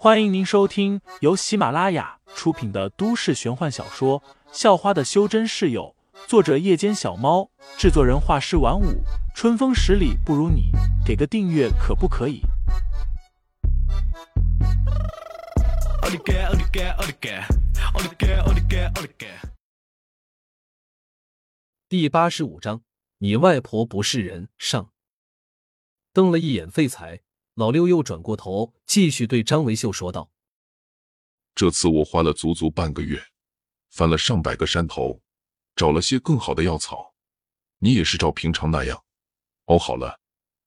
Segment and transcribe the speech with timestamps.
[0.00, 4.20] 欢迎您收听由喜马拉雅出品的都市玄幻小说
[4.52, 5.92] 《校花的修真室友》，
[6.28, 9.02] 作者：夜间小猫，制作人：画师晚舞，
[9.34, 10.70] 春风十里不如你，
[11.04, 12.42] 给个订阅可不可以？
[21.88, 22.82] 第八十五章，
[23.18, 24.48] 你外婆不是人。
[24.56, 24.92] 上，
[26.12, 27.22] 瞪了一眼废材。
[27.58, 30.30] 老六又转过头，继续对张维秀说道
[31.56, 33.20] ：“这次我花了足足半个月，
[33.90, 35.20] 翻了上百个山头，
[35.74, 37.16] 找了些更好的药草。
[37.78, 39.02] 你也是照平常那样
[39.64, 40.20] 熬好了，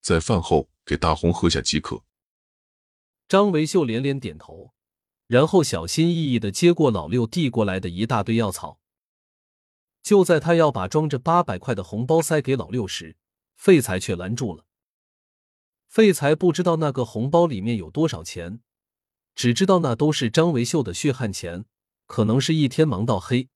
[0.00, 2.02] 在饭后给大红喝下即可。”
[3.28, 4.72] 张维秀连连点头，
[5.26, 8.80] 然后小心翼翼的接过老六递过来的一大堆药草。
[10.02, 13.18] 就在他要把装着八百块的红包塞给老六时，
[13.56, 14.64] 废材却拦住了。
[15.88, 18.60] 废材不知道那个红包里面有多少钱，
[19.34, 21.64] 只知道那都是张维秀的血汗钱，
[22.06, 23.48] 可能是一天忙到黑，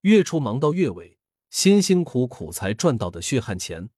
[0.00, 3.88] 月初忙到月尾，辛辛苦苦才赚到的血汗钱。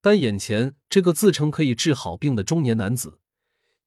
[0.00, 3.20] 但眼前这个自称可以治好病的中年男子，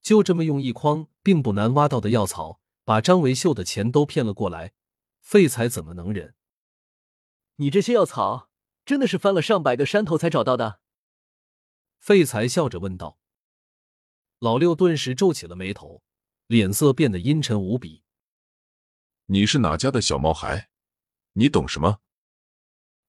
[0.01, 4.73] 就这么用一筐并不难挖到的药草，把张维秀的钱都骗了过来，
[5.19, 6.35] 废材怎么能忍？
[7.55, 8.49] 你这些药草
[8.85, 10.79] 真的是翻了上百个山头才找到的？
[12.05, 13.17] 废材笑着问道
[14.37, 16.03] ：“老六顿时皱起了眉头，
[16.45, 18.03] 脸色变得阴沉无比。
[19.25, 20.69] 你是哪家的小毛孩？
[21.33, 22.01] 你懂什么？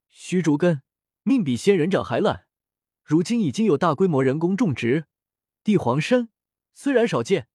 [0.09, 0.81] 虚竹根
[1.25, 2.47] 命比仙人掌还烂，
[3.03, 5.05] 如今已经有大规模人工种植。
[5.63, 6.31] 地黄参
[6.73, 7.49] 虽然少见，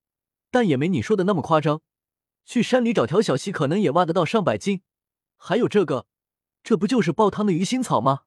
[0.48, 1.82] 但也没你说的那么夸张。
[2.44, 4.82] 去山里找条小溪，可能也挖得到上百斤。
[5.36, 6.06] 还有这个，
[6.62, 8.26] 这不就是煲汤的鱼腥草吗？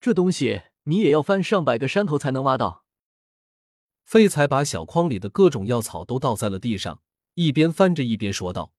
[0.00, 2.84] 这东西……”你也要翻上百个山头才能挖到。
[4.04, 7.02] 废材把小筐里的各种药草都倒在了地上，
[7.34, 8.72] 一边翻着一边说道：“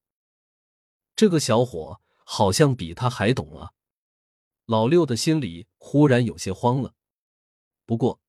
[1.15, 3.71] 这个小伙好像比他还懂啊！”
[4.65, 6.93] 老六的心里忽然有些慌了。
[7.85, 8.21] 不过，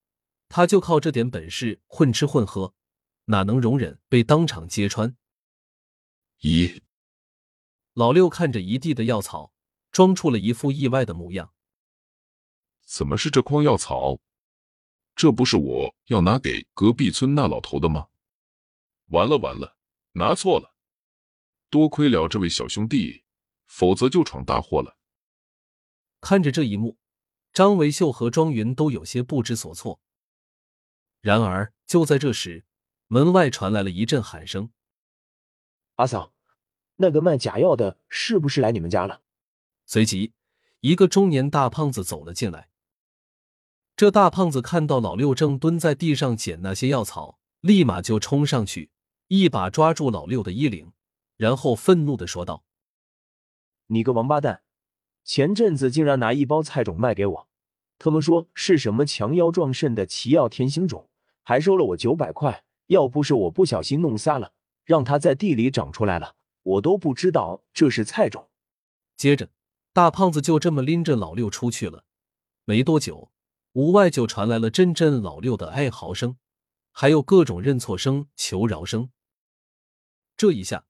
[0.49, 2.75] 他就靠这点本事混吃混喝，
[3.27, 5.17] 哪能容忍被当场揭穿？
[6.41, 6.83] 咦？
[7.93, 9.53] 老六看着一地的药草，
[9.93, 11.54] 装出了一副意外的模样。
[12.97, 14.21] 怎么是这筐药草？
[15.17, 18.07] 这不是我要拿给隔壁村那老头的吗？
[19.07, 19.77] 完了完了，
[20.13, 20.77] 拿错了！
[21.69, 23.25] 多亏了这位小兄弟，
[23.67, 24.97] 否则就闯大祸了。
[26.21, 26.97] 看着这一幕，
[27.53, 30.01] 张维秀和庄云都有些不知所措。
[31.21, 32.65] 然而就在这时，
[33.09, 34.71] 门外传来了一阵喊声
[35.97, 36.33] ：“阿嫂，
[36.95, 39.23] 那个卖假药的是不是来你们家了？”
[39.85, 40.33] 随即，
[40.79, 42.69] 一个中年大胖子走了进来。
[44.05, 48.91] 这大胖子看到老六正蹲在地上捡那些药草，立马就冲上去，
[49.29, 50.93] 一把抓住老六的衣领，
[51.39, 52.65] 然后愤怒的说道
[53.89, 54.61] ：“你个王八蛋！
[55.25, 57.49] 前阵子竟然拿一包菜种卖给我，
[57.99, 61.09] 他们说是什么强腰壮肾的奇药天星种，
[61.43, 62.63] 还收了我九百块。
[62.89, 64.53] 要不是我不小心弄撒了，
[64.85, 68.51] 让它在地里长出来了，我都不知道这是菜种。”
[69.17, 69.49] 接着，
[69.95, 72.05] 大胖子就这么拎着老六出去了。
[72.67, 73.31] 没多久。
[73.75, 76.37] 屋外就传来了阵阵老六的哀嚎声，
[76.93, 79.11] 还有各种认错声、求饶声。
[80.37, 80.87] 这一下，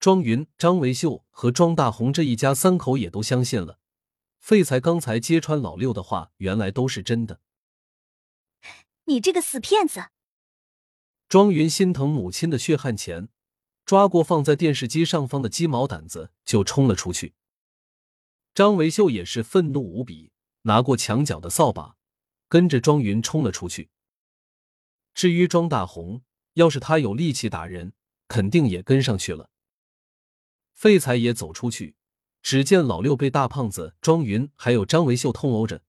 [0.00, 3.78] 庄云、张维秀和庄大红这一家三口也都相信了，
[4.38, 7.40] 废材刚才揭穿老六的话，原来都是真的。
[9.04, 10.06] 你这个死骗子！
[11.28, 13.28] 庄云心疼母亲的血汗钱，
[13.84, 17.34] 抓过放在电视机上方的鸡毛掸子就冲了出去。
[18.52, 21.96] 张维秀也是愤怒无比，拿过墙角的扫把。
[22.54, 23.90] 跟着庄云冲了出去。
[25.12, 26.22] 至于庄大红，
[26.52, 27.94] 要是他有力气打人，
[28.28, 29.50] 肯定也跟上去了。
[30.72, 31.96] 废材也走出去，
[32.42, 35.82] 只见老六被大胖子庄云还有张维秀痛殴着，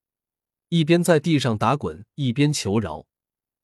[0.69, 3.05] 一边在地上打滚，一边求饶。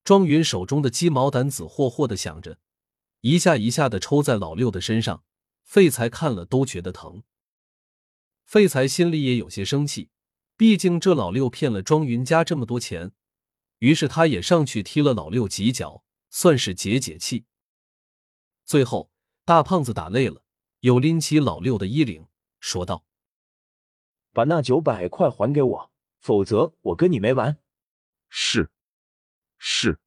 [0.03, 2.59] 庄云手中的鸡毛掸子霍霍的响着，
[3.21, 5.23] 一下一下的抽在老六的身上。
[5.63, 7.23] 废材看了都觉得疼。
[8.45, 10.11] 废材心里也有些生气。
[10.61, 13.13] 毕竟这老六骗了庄云家这么多钱，
[13.79, 17.45] 于是他也上去踢了老六几脚，算是解解气。
[18.63, 19.09] 最后，
[19.43, 20.43] 大胖子打累了，
[20.81, 22.27] 又拎起老六的衣领，
[22.59, 23.03] 说道
[24.33, 27.57] ：“把那九百块还给我，否则我跟你没完。”
[28.29, 28.69] 是，
[29.57, 29.97] 是。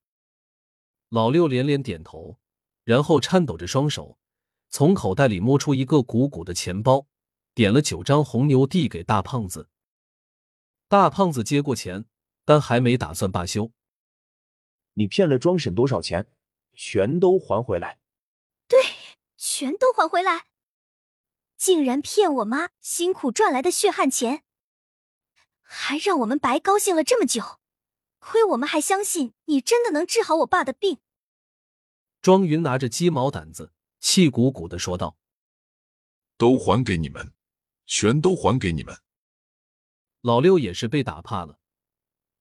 [1.08, 2.38] 老六连连点头，
[2.84, 4.20] 然后颤抖着双手，
[4.68, 7.08] 从口袋里摸出一个鼓鼓的钱包，
[7.54, 9.68] 点了九张红牛递给大胖子。
[10.88, 12.04] 大胖子接过钱，
[12.44, 13.72] 但还没打算罢休。
[14.94, 16.30] 你骗了庄婶多少钱？
[16.74, 17.98] 全都还回来！
[18.66, 18.80] 对
[19.36, 20.46] 全都还回来！
[21.56, 24.42] 竟然骗我妈辛苦赚来的血汗钱，
[25.62, 27.60] 还让我们白高兴了这么久。
[28.18, 30.98] 亏我们还相信你真的能治好我爸的病。
[32.20, 35.16] 庄云拿着鸡毛掸子，气鼓鼓的说道
[36.36, 37.32] ：“都还给你们，
[37.86, 38.98] 全都还给你们！”
[40.24, 41.58] 老六也是被打怕了。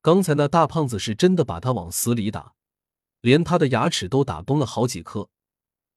[0.02, 2.56] 刚才那大胖子是真的把他往死里打，
[3.20, 5.30] 连他的牙齿都打崩了好几颗，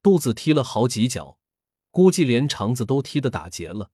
[0.03, 1.37] 肚子踢了好几脚，
[1.89, 3.91] 估计连肠子都踢得打结了。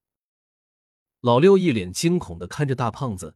[1.21, 3.35] 老六一脸惊恐的看着大胖子。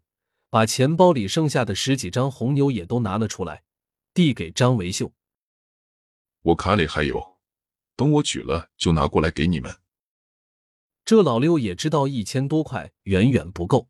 [0.49, 3.65] 把钱包里剩下的十几张红牛也都拿了出来，
[4.13, 5.11] 递给张维秀。
[6.41, 7.37] 我卡里还有，
[7.97, 9.75] 等我取了就拿过来给你们。
[11.03, 13.89] 这老六也知道一千多块远远不够。